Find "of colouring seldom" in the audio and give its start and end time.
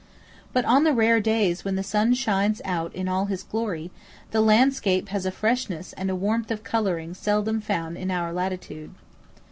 6.49-7.61